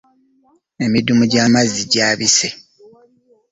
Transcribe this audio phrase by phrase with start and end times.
[0.83, 2.49] Emiddumu gy'amazzi gyabise.